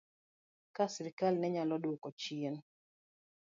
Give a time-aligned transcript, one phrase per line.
[0.75, 2.55] Ka sirkal ne nyalo dwoko chien